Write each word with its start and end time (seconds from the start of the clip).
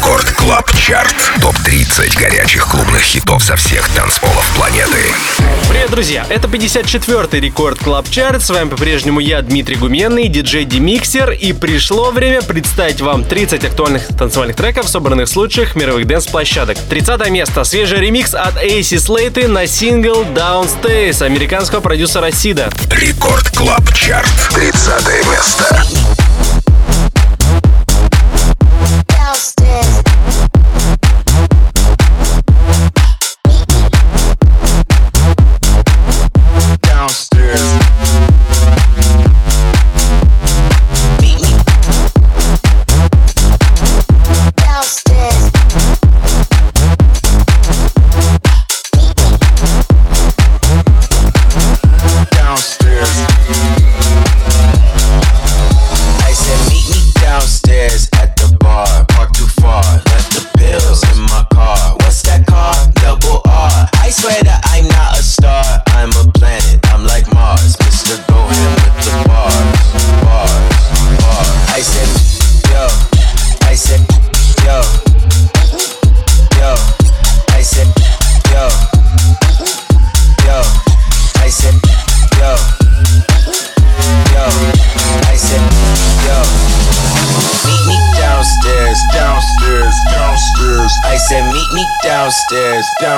Record 0.00 0.30
Club 0.30 0.72
Chart. 0.78 1.14
Топ-30 1.42 2.18
горячих 2.18 2.66
клубных 2.66 3.02
хитов 3.02 3.44
со 3.44 3.54
всех 3.54 3.86
танцполов 3.90 4.50
планеты. 4.56 5.12
Привет, 5.68 5.90
друзья! 5.90 6.24
Это 6.30 6.48
54-й 6.48 7.38
Record 7.38 7.78
Club 7.80 8.08
Chart. 8.08 8.42
С 8.42 8.48
вами 8.48 8.70
по-прежнему 8.70 9.20
я, 9.20 9.42
Дмитрий 9.42 9.76
Гуменный, 9.76 10.28
диджей 10.28 10.64
Демиксер. 10.64 11.32
И 11.32 11.52
пришло 11.52 12.12
время 12.12 12.40
представить 12.40 13.02
вам 13.02 13.24
30 13.24 13.62
актуальных 13.62 14.06
танцевальных 14.16 14.56
треков, 14.56 14.88
собранных 14.88 15.28
с 15.28 15.36
лучших 15.36 15.76
мировых 15.76 16.06
dance-площадок. 16.06 16.78
30 16.88 17.28
место. 17.28 17.64
Свежий 17.64 18.00
ремикс 18.00 18.32
от 18.32 18.56
AC 18.56 18.96
Slater 18.96 19.48
на 19.48 19.66
сингл 19.66 20.22
Downstairs 20.22 21.22
американского 21.22 21.80
продюсера 21.80 22.30
Сида. 22.30 22.70
Record 22.90 23.50
Club 23.50 23.92
Chart. 23.92 24.32
30 24.54 25.26
место. 25.30 25.84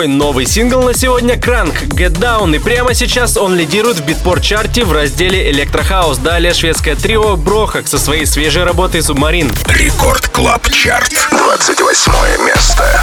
Второй 0.00 0.16
новый 0.16 0.46
сингл 0.46 0.80
на 0.80 0.94
сегодня 0.94 1.38
Кранк 1.38 1.74
Get 1.88 2.12
Down. 2.12 2.56
И 2.56 2.58
прямо 2.58 2.94
сейчас 2.94 3.36
он 3.36 3.54
лидирует 3.54 3.98
в 3.98 4.06
Beatport-чарте 4.06 4.86
в 4.86 4.92
разделе 4.92 5.50
Электрохаус. 5.50 6.16
Далее 6.16 6.54
шведское 6.54 6.96
трио 6.96 7.36
Brohug 7.36 7.86
со 7.86 7.98
своей 7.98 8.24
свежей 8.24 8.64
работой 8.64 9.02
Submarine. 9.02 9.52
Record 9.66 10.28
Club 10.28 10.70
Chart. 10.70 11.12
28 11.32 12.12
место. 12.46 13.02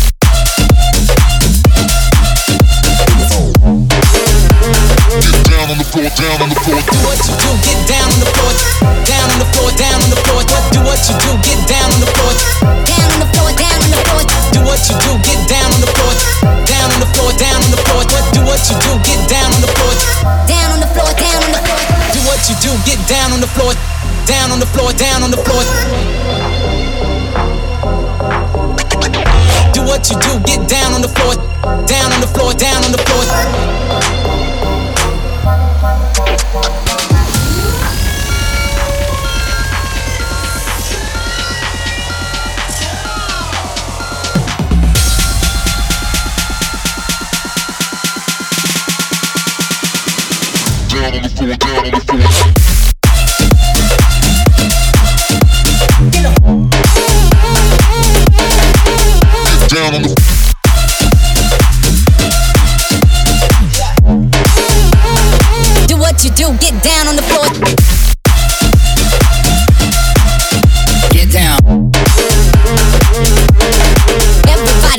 down 6.17 6.41
on 6.41 6.49
the 6.49 6.59
floor. 6.59 6.81
Do 6.81 6.97
what 7.05 7.19
you 7.23 7.35
do, 7.39 7.49
get 7.63 7.79
down 7.87 8.07
on 8.09 8.19
the 8.19 8.29
floor. 8.35 8.53
Down 9.05 9.27
on 9.31 9.39
the 9.39 9.47
floor, 9.53 9.69
down 9.77 9.99
on 10.01 10.09
the 10.09 10.19
floor. 10.27 10.41
Do 10.71 10.79
what 10.83 10.99
you 11.07 11.15
do, 11.21 11.31
get 11.45 11.59
down 11.67 11.87
on 11.91 11.99
the 12.01 12.09
floor. 12.11 12.33
Down 12.83 13.07
on 13.11 13.19
the 13.21 13.29
floor, 13.31 13.51
down 13.55 13.79
on 13.79 13.91
the 13.91 14.01
floor. 14.07 14.23
Do 14.51 14.59
what 14.65 14.81
you 14.89 14.95
do, 14.97 15.11
get 15.23 15.39
down 15.47 15.69
on 15.71 15.79
the 15.81 15.91
floor. 15.93 16.13
Down 16.67 16.87
on 16.91 16.99
the 16.99 17.09
floor, 17.15 17.31
down 17.37 17.59
on 17.61 17.71
the 17.71 17.81
floor. 17.85 18.03
Do 18.33 18.41
what 18.43 18.61
you 18.67 18.75
do, 18.81 18.91
get 19.05 19.21
down 19.29 19.49
on 19.53 19.61
the 19.61 19.71
floor. 19.71 19.93
Down 20.47 20.69
on 20.73 20.79
the 20.81 20.89
floor, 20.91 21.11
down 21.15 21.39
on 21.45 21.51
the 21.51 21.61
floor. 21.61 21.79
Do 22.11 22.19
what 22.27 22.41
you 22.49 22.55
do, 22.59 22.71
get 22.83 22.99
down 23.07 23.31
on 23.31 23.39
the 23.39 23.51
floor. 23.55 23.73
Down 24.25 24.51
on 24.51 24.59
the 24.59 24.69
floor, 24.69 24.91
down 24.93 25.23
on 25.23 25.31
the 25.31 25.41
floor. 25.41 25.63
Do 29.73 29.81
what 29.85 30.03
you 30.09 30.17
do, 30.19 30.31
get 30.43 30.61
down 30.67 30.93
on 30.93 31.01
the 31.01 31.11
floor. 31.13 31.35
Down 31.87 32.11
on 32.11 32.19
the 32.19 32.27
floor, 32.27 32.53
down 32.53 32.83
on 32.83 32.91
the 32.91 33.01
floor 33.05 34.70
down 35.81 35.99
on 51.15 51.23
the 51.23 51.29
floor, 51.29 51.55
down 51.55 51.85
on 51.85 51.91
the 51.91 51.99
floor. 52.01 52.40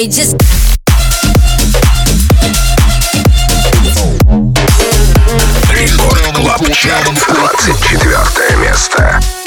body 0.03 0.09
just 0.09 0.37
Рекорд 5.71 6.35
Клаб 6.35 6.73
Чарт, 6.73 7.13
24 7.29 8.57
место. 8.59 9.42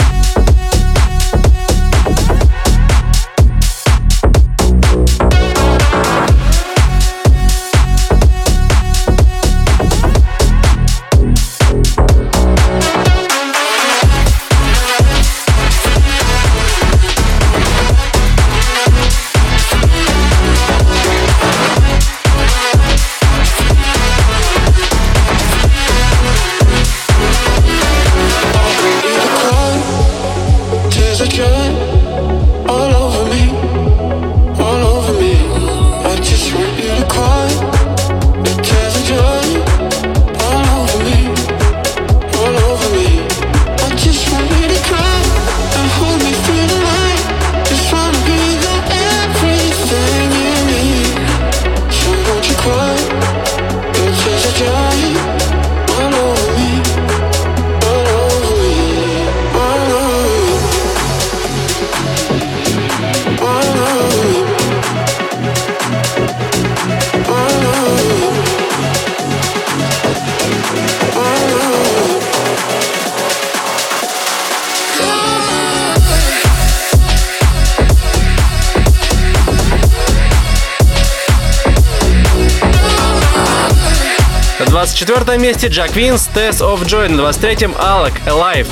24 84.96 85.38
месте 85.38 85.68
Джак 85.68 85.94
Винс, 85.94 86.30
Test 86.34 86.60
of 86.60 86.86
Joy. 86.86 87.10
На 87.10 87.22
23-м 87.24 87.76
Алак, 87.78 88.14
Alive. 88.28 88.68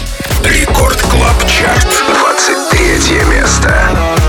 Рекорд 0.46 1.02
Клаб 1.02 1.46
Чарт. 1.50 1.86
23 2.72 3.24
место. 3.26 4.23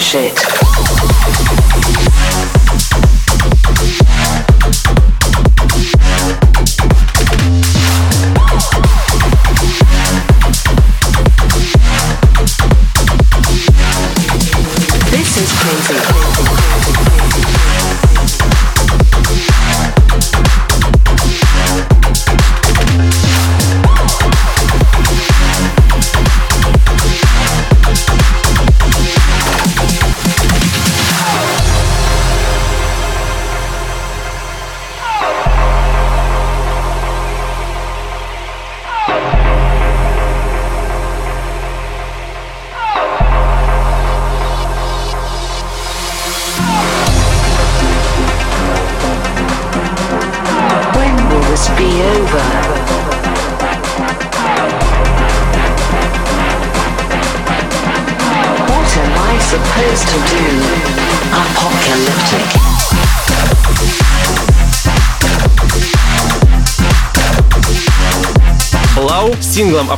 Shit. 0.00 0.69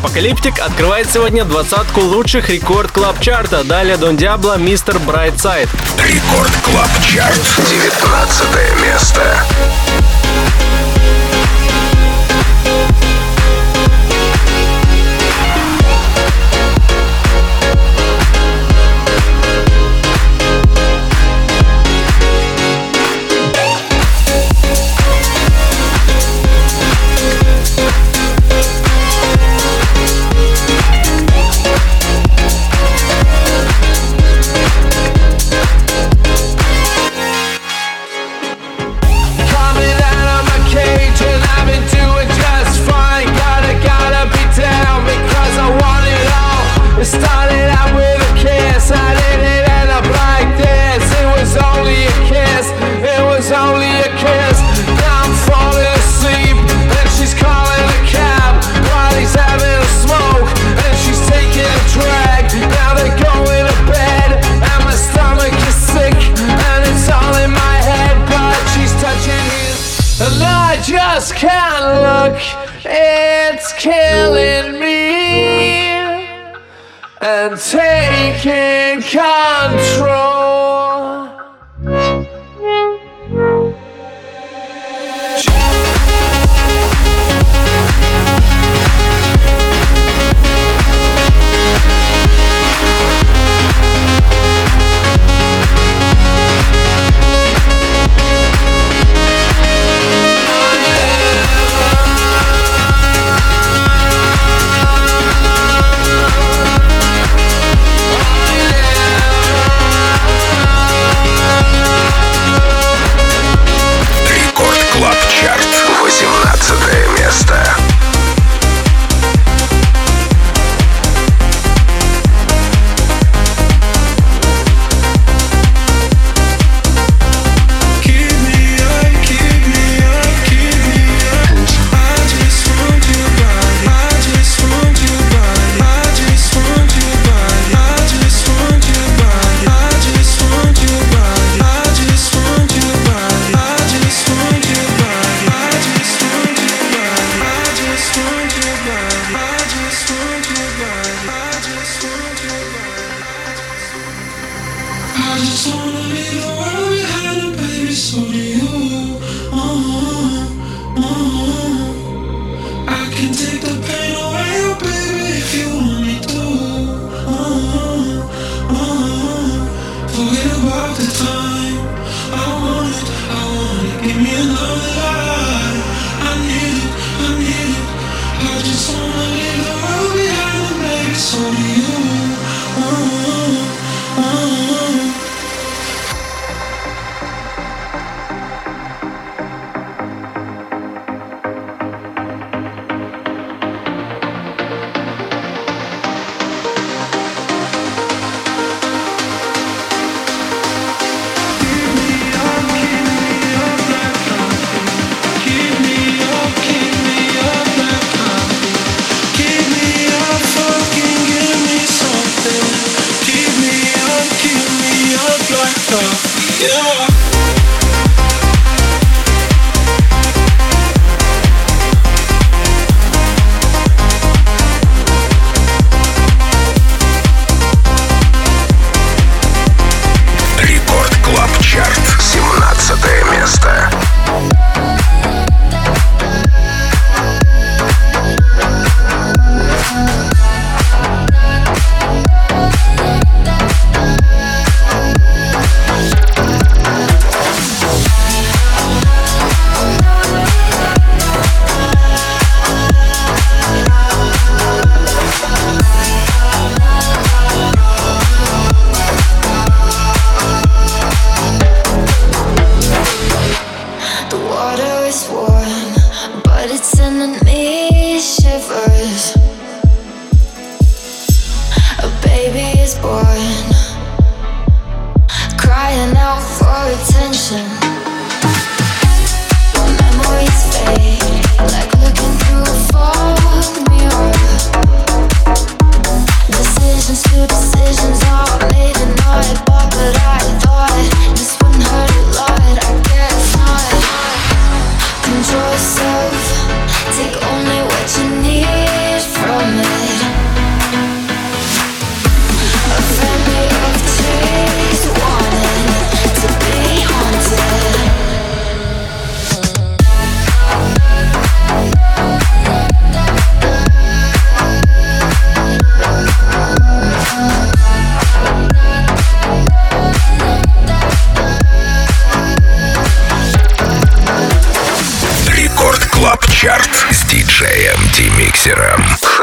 Апокалиптик 0.03 0.59
открывает 0.59 1.09
сегодня 1.13 1.45
двадцатку 1.45 2.01
лучших 2.01 2.51
Record 2.51 2.91
Club 2.91 3.21
Chart 3.21 3.51
а. 3.51 3.63
Далее 3.63 3.97
Дон 3.97 4.17
Диабло, 4.17 4.59
Mr. 4.59 4.99
Brightside. 4.99 5.69
Record 5.97 6.51
Club 6.65 6.91
Chart, 7.05 7.41
19 7.71 8.83
место. 8.83 9.45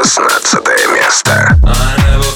16 0.04 0.60
место. 0.94 1.30
I 1.64 1.96
never 1.98 2.29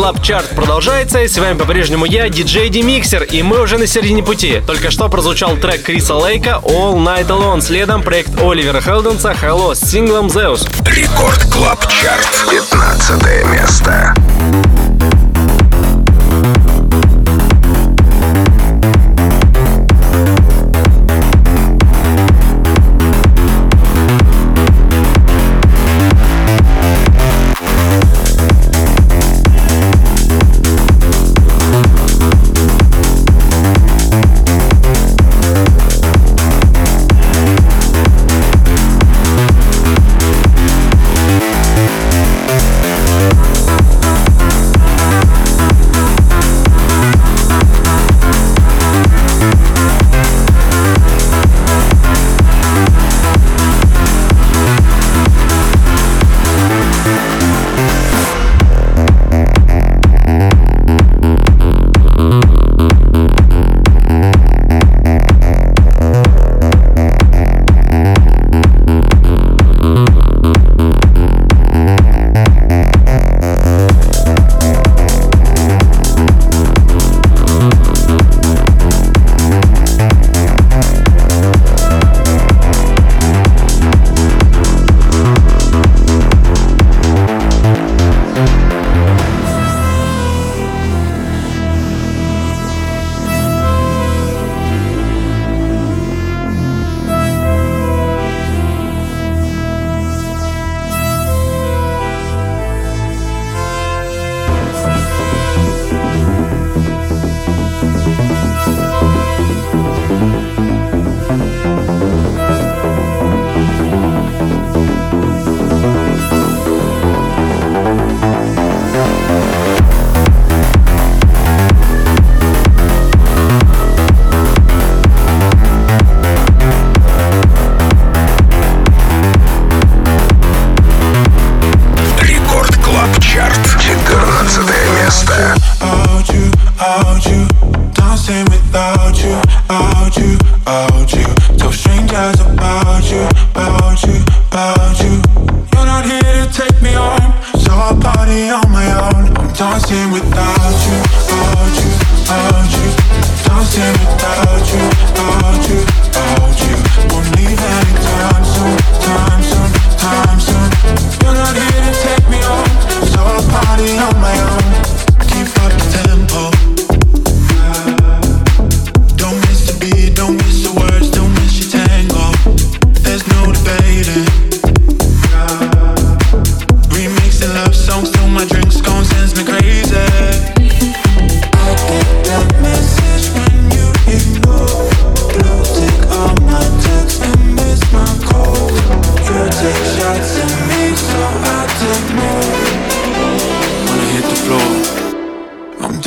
Club 0.00 0.22
Chart 0.22 0.54
продолжается, 0.54 1.20
и 1.20 1.28
с 1.28 1.36
вами 1.36 1.58
по-прежнему 1.58 2.06
я, 2.06 2.30
диджей 2.30 2.70
Демиксер, 2.70 3.22
и 3.22 3.42
мы 3.42 3.60
уже 3.60 3.76
на 3.76 3.86
середине 3.86 4.22
пути. 4.22 4.62
Только 4.66 4.90
что 4.90 5.10
прозвучал 5.10 5.58
трек 5.58 5.82
Криса 5.82 6.14
Лейка 6.14 6.58
All 6.64 6.94
Night 6.94 7.26
Alone, 7.26 7.60
следом 7.60 8.02
проект 8.02 8.30
Оливера 8.40 8.80
Хелденса 8.80 9.32
Hello 9.32 9.74
с 9.74 9.80
синглом 9.80 10.28
Zeus. 10.28 10.66
Record 10.86 11.44
Club 11.52 11.86
Chart, 11.86 12.46
15 12.50 13.44
место. 13.52 14.14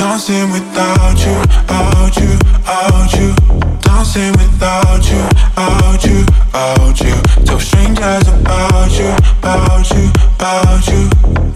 Dancing 0.04 0.50
without 0.52 1.16
you, 1.24 1.36
out 1.72 2.14
you, 2.20 2.32
out 2.68 3.10
you. 3.16 3.32
Dancing 3.80 4.32
without 4.36 5.00
you, 5.10 5.24
out 5.56 6.04
you, 6.04 6.20
out 6.52 7.00
you. 7.00 7.16
Tell 7.46 7.58
strangers 7.58 8.28
about 8.28 8.92
you, 9.00 9.08
about 9.40 9.88
you, 9.96 10.04
about 10.36 10.84
you. 10.92 11.08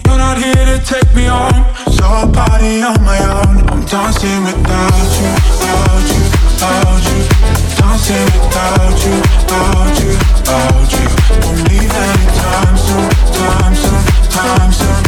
You're 0.05 0.17
not 0.17 0.37
here 0.41 0.65
to 0.65 0.77
take 0.83 1.09
me 1.13 1.25
home, 1.25 1.61
so 1.93 2.03
I'll 2.03 2.31
party 2.31 2.81
on 2.81 2.97
my 3.05 3.21
own. 3.37 3.69
I'm 3.69 3.85
dancing 3.85 4.41
without 4.41 5.11
you, 5.21 5.29
out 5.69 6.09
you, 6.09 6.23
out 6.65 7.05
you. 7.05 7.19
Dancing 7.77 8.27
without 8.33 8.97
you, 9.05 9.15
out 9.53 9.93
you, 10.01 10.13
out 10.57 10.89
you. 10.97 11.05
Won't 11.45 11.61
leave 11.69 11.93
anytime 12.05 12.75
soon, 12.85 13.09
time 13.29 13.75
soon, 13.83 14.01
time 14.33 14.71
soon. 14.73 14.99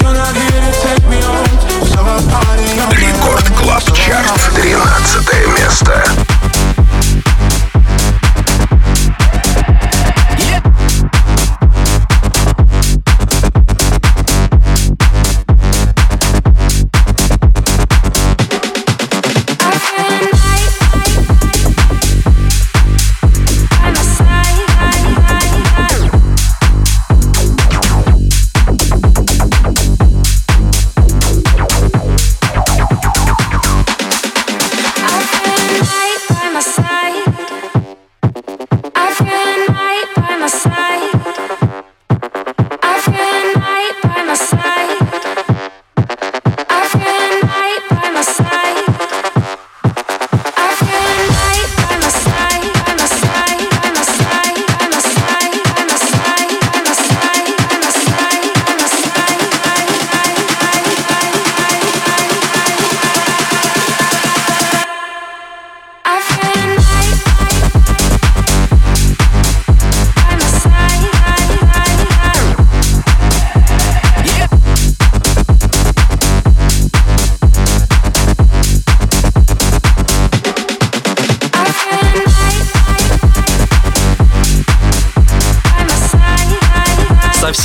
You're 0.00 0.16
not 0.16 0.32
here 0.32 0.60
to 0.64 0.72
take 0.80 1.04
me 1.12 1.20
home, 1.20 1.45
Рекорд 2.90 3.48
Клаб 3.56 3.82
Чарт, 3.92 4.50
13 4.54 5.58
место. 5.58 6.25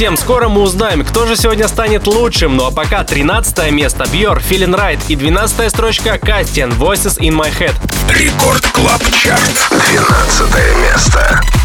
Совсем 0.01 0.17
скоро 0.17 0.49
мы 0.49 0.61
узнаем, 0.61 1.05
кто 1.05 1.27
же 1.27 1.35
сегодня 1.35 1.67
станет 1.67 2.07
лучшим. 2.07 2.57
Ну 2.57 2.65
а 2.65 2.71
пока 2.71 3.03
13 3.03 3.69
место 3.69 4.05
Бьор, 4.11 4.39
Feeling 4.39 4.75
Right 4.75 4.99
и 5.09 5.15
12 5.15 5.69
строчка 5.69 6.17
Кастиан, 6.17 6.71
Voices 6.71 7.19
in 7.19 7.39
My 7.39 7.53
Head. 7.55 7.75
Record 8.09 8.65
Club 8.69 9.03
Chart, 9.11 9.69
12 9.69 10.55
место. 10.81 11.60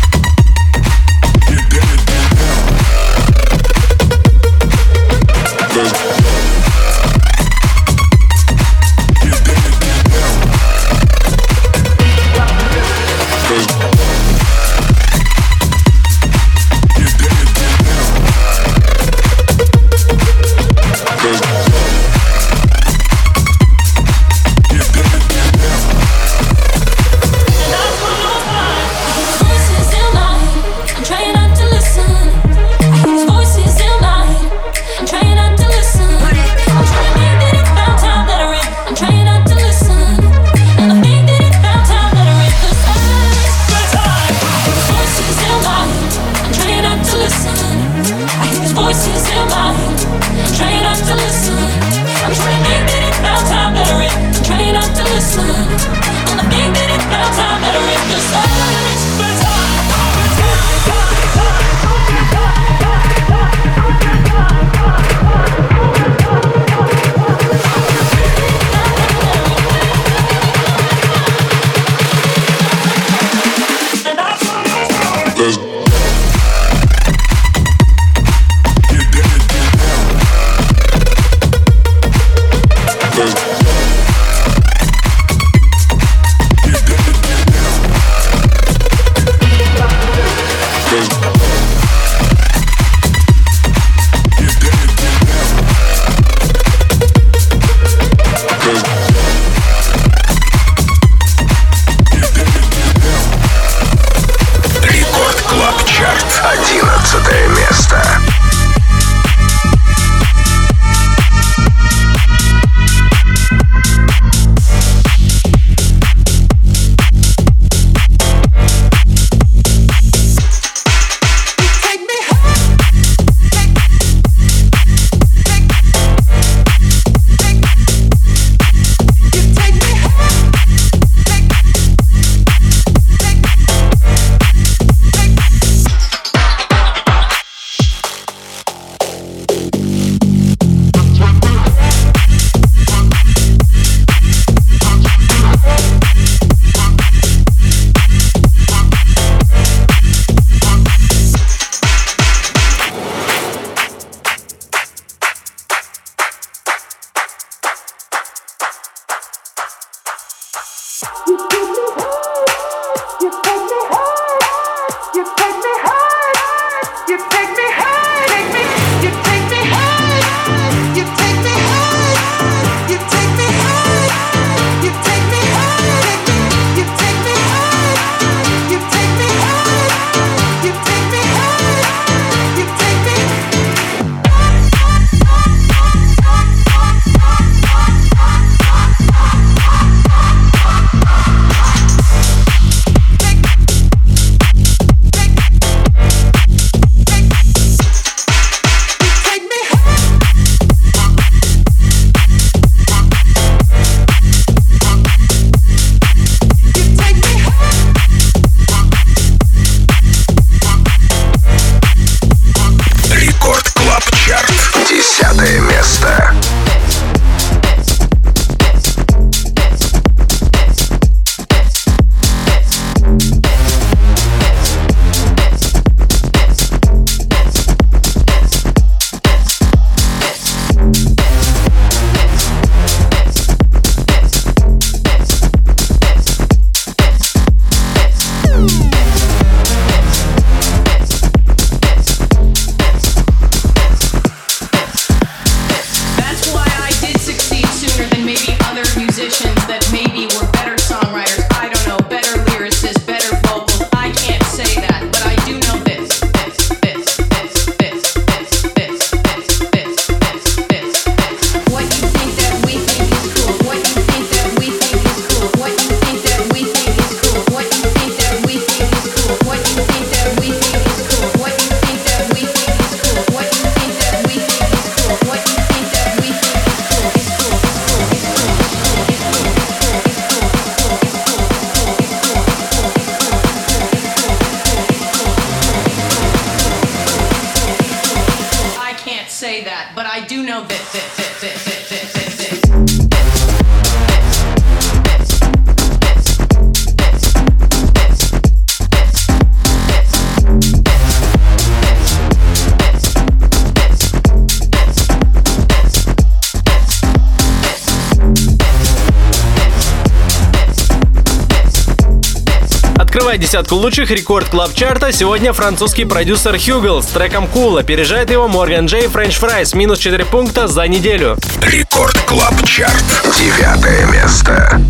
Открывая 313.36 313.50
десятку 313.50 313.74
лучших 313.74 314.10
Record 314.10 314.48
Club 314.48 314.72
Chart 314.72 315.01
а, 315.01 315.12
сегодня 315.12 315.52
французский 315.52 316.06
продюсер 316.06 316.58
Hugel 316.58 317.02
с 317.02 317.06
треком 317.08 317.44
Cool 317.44 317.78
опережает 317.78 318.30
его 318.30 318.48
Морган 318.48 318.86
Джей 318.86 319.08
French 319.08 319.36
Fries 319.36 319.74
минус 319.74 319.98
4 319.98 320.24
пункта 320.24 320.68
за 320.68 320.88
неделю. 320.88 321.36
Record 321.60 322.16
Club 322.22 322.54
Chart. 322.64 323.04
Девятое 323.38 324.06
место. 324.06 324.80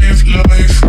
Live 0.00 0.24
life, 0.26 0.87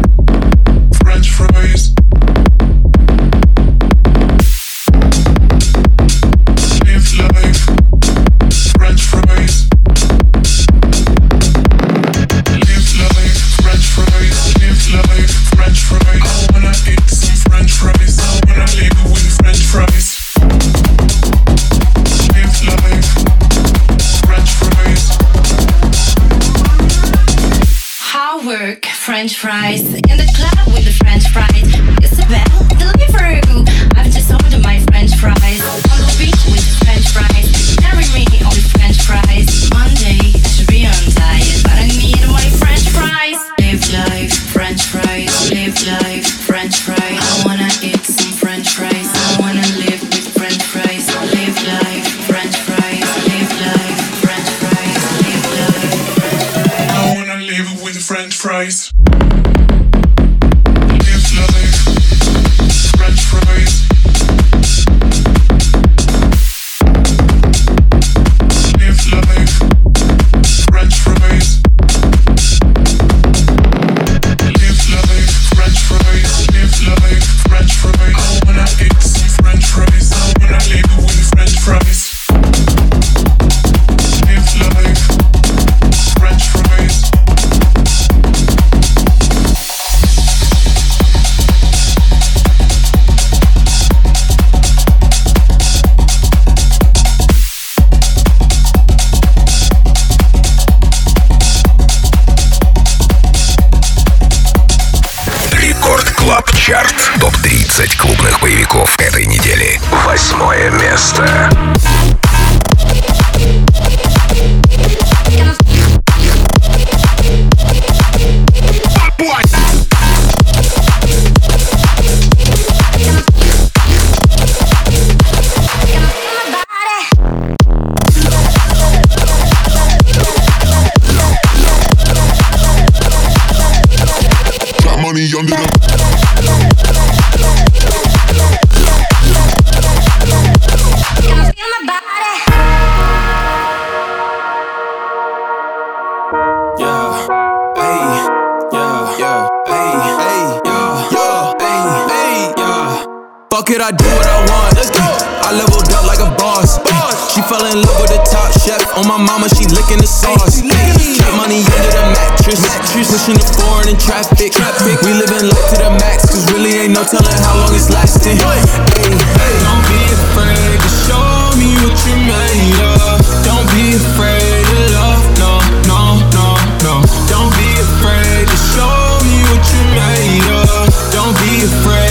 Fuck 153.70 153.78
it, 153.78 153.86
I 153.86 153.94
do 153.94 154.10
what 154.18 154.26
I 154.26 154.42
want. 154.50 154.74
Let's 154.82 154.90
go. 154.90 155.06
I 155.46 155.54
leveled 155.54 155.86
up 155.94 156.02
like 156.10 156.18
a 156.18 156.34
boss. 156.42 156.82
She 157.30 157.38
fell 157.46 157.62
in 157.70 157.78
love 157.86 158.02
with 158.02 158.10
the 158.10 158.18
top 158.26 158.50
chef. 158.58 158.82
On 158.98 159.06
my 159.06 159.22
mama, 159.22 159.46
she 159.46 159.70
licking 159.70 160.02
the 160.02 160.10
sauce. 160.10 160.66
Got 160.66 161.38
money 161.38 161.62
under 161.62 161.94
the 161.94 162.06
mattress. 162.18 162.66
Pushing 162.98 163.38
the 163.38 163.46
foreign 163.62 163.94
in 163.94 163.98
traffic. 164.02 164.58
We 165.06 165.14
living 165.14 165.54
life 165.54 165.66
to 165.70 165.86
the 165.86 165.94
max, 166.02 166.26
cause 166.34 166.50
really 166.50 166.82
ain't 166.82 166.98
no 166.98 167.06
telling 167.06 167.30
how 167.46 167.62
long 167.62 167.70
it's 167.78 167.94
lasting. 167.94 168.42
Hey, 168.42 169.54
don't 169.62 169.86
be 169.86 170.02
afraid 170.18 170.82
to 170.82 170.90
show 171.06 171.30
me 171.62 171.70
what 171.86 171.94
you 172.10 172.18
made 172.26 172.74
of. 172.98 173.22
Don't 173.46 173.70
be 173.70 174.02
afraid 174.02 174.66
to 174.66 174.78
love, 174.98 175.22
no, 175.38 175.62
no, 175.86 176.18
no, 176.34 176.58
no. 176.82 176.94
Don't 177.30 177.54
be 177.54 177.70
afraid 177.78 178.50
to 178.50 178.58
show 178.74 179.22
me 179.30 179.46
what 179.54 179.62
you 179.62 179.82
made 179.94 180.58
of. 180.58 180.90
Don't 181.14 181.38
be 181.38 181.70
afraid 181.70 182.09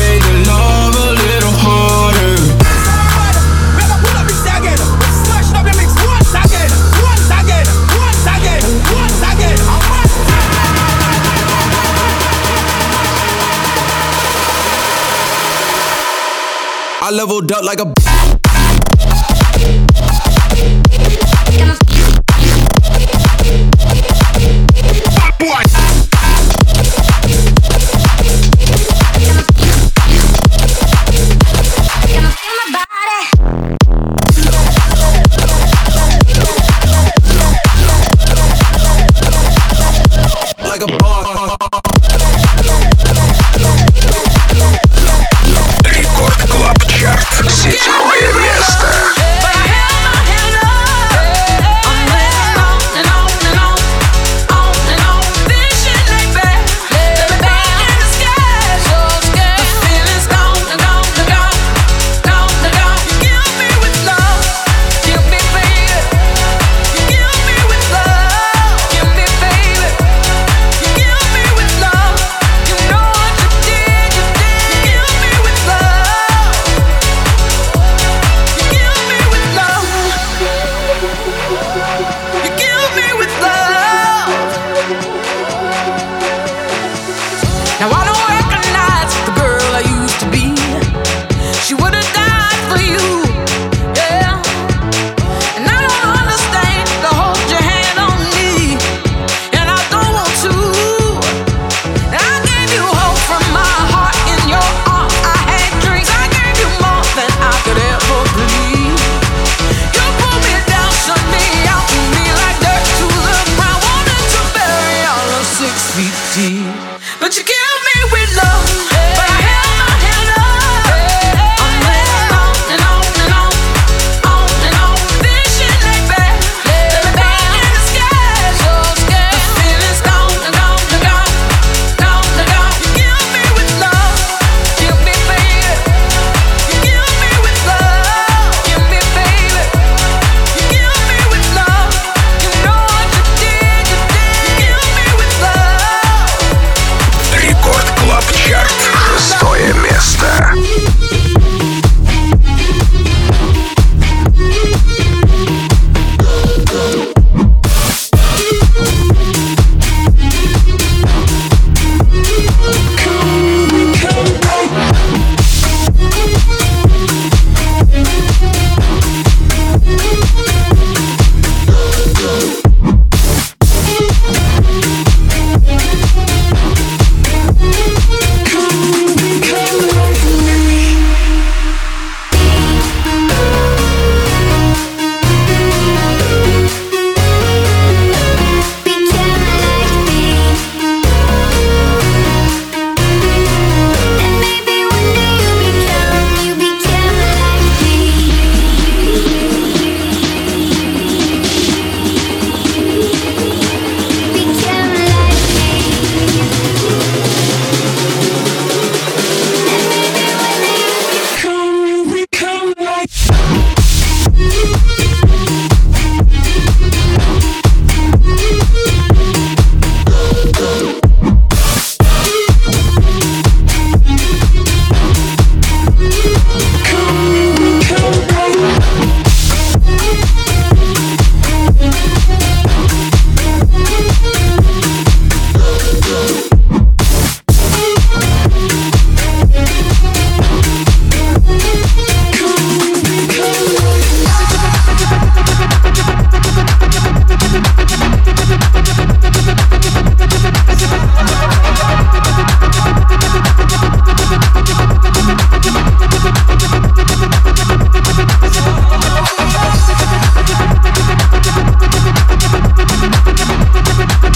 leveled 17.18 17.50
up 17.50 17.64
like 17.64 17.80
a 17.80 17.84
like 17.84 17.84
a 17.84 18.27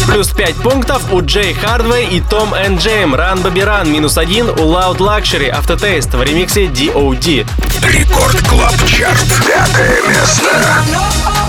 Плюс 0.06 0.28
5 0.28 0.56
пунктов 0.56 1.12
у 1.12 1.22
Джей 1.22 1.54
Хардвей 1.54 2.06
и 2.06 2.20
Tom & 2.20 2.54
Jame. 2.54 3.14
Run 3.14 3.37
Baby 3.37 3.67
Run 3.67 3.90
минус 3.90 4.18
1 4.18 4.50
у 4.50 4.52
Loud 4.52 4.98
Luxury. 4.98 5.48
Aftertaste 5.48 6.12
в 6.14 6.22
ремиксе 6.22 6.66
DOD. 6.66 7.46
Record 7.82 8.48
Club 8.48 8.74
Chart. 8.86 9.26
Пятое 9.46 10.02
место. 10.08 11.41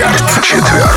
Чарт. 0.00 0.42
Четверг. 0.42 0.89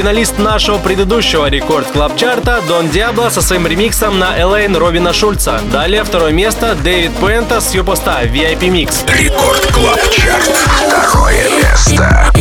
Финалист 0.00 0.38
нашего 0.38 0.78
предыдущего 0.78 1.50
Record 1.50 1.86
Club 1.88 2.16
Chart 2.16 2.54
а 2.54 2.62
Дон 2.66 2.88
Диабло 2.88 3.28
со 3.28 3.42
своим 3.42 3.66
ремиксом 3.66 4.18
на 4.18 4.34
Alane 4.40 4.74
Робина 4.74 5.12
Шульца. 5.12 5.60
Далее 5.70 6.04
второе 6.04 6.32
место 6.32 6.74
David 6.74 7.12
Puentez 7.16 7.60
с 7.60 7.74
Superstar 7.74 8.24
VIP 8.24 8.60
Mix. 8.70 9.06
Record 9.12 9.60
Club 9.66 10.00
Chart. 10.10 10.46
Второе 10.46 11.50
место. 11.50 12.32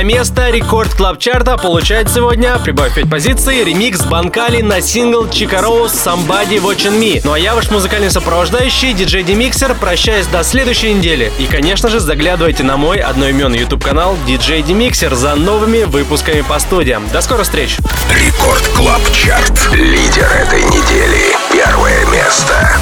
Победное 0.00 0.04
место 0.04 0.50
Record 0.50 0.94
Club 0.94 1.18
Chart 1.18 1.50
а 1.50 1.56
получает 1.56 2.08
сегодня, 2.08 2.58
прибавив 2.58 2.94
5 2.94 3.10
позиций, 3.10 3.64
ремикс 3.64 4.02
Bancali 4.02 4.62
на 4.62 4.80
сингл 4.80 5.28
Chico 5.28 5.60
Rose 5.60 5.92
Somebody 5.92 6.60
Watching 6.60 6.98
Me. 6.98 7.20
Ну 7.24 7.32
а 7.32 7.38
я 7.38 7.54
ваш 7.54 7.70
музыкальный 7.70 8.10
сопровождающий, 8.10 8.92
диджей 8.92 9.22
Демиксер, 9.22 9.74
прощаюсь 9.74 10.26
до 10.26 10.42
следующей 10.42 10.94
недели. 10.94 11.32
И, 11.38 11.46
конечно 11.46 11.88
же, 11.88 12.00
заглядывайте 12.00 12.62
на 12.62 12.76
мой 12.76 12.98
одноименный 12.98 13.58
YouTube 13.58 13.84
канал 13.84 14.16
DJ 14.26 14.64
Demixer 14.64 15.14
за 15.14 15.34
новыми 15.34 15.84
выпусками 15.84 16.42
по 16.42 16.58
студиям. 16.58 17.08
До 17.12 17.20
скорых 17.20 17.44
встреч! 17.44 17.76
Record 18.10 18.66
Club 18.76 19.02
Chart. 19.12 19.70
Лидер 19.72 20.30
этой 20.32 20.62
недели. 20.62 21.36
Первое 21.52 22.06
место. 22.06 22.78